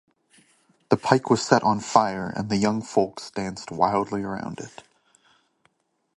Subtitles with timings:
[0.89, 4.81] The pile was set on fire and the young folks danced wildly around it.